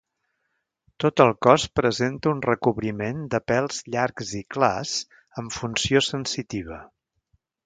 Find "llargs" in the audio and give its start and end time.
3.97-4.33